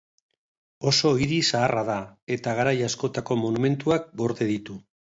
Oso 0.91 1.11
hiri 1.25 1.37
zaharra 1.51 1.85
da, 1.91 1.99
eta 2.39 2.57
garai 2.63 2.75
askotako 2.91 3.41
monumentuak 3.45 4.13
gorde 4.25 4.53
ditu. 4.57 4.85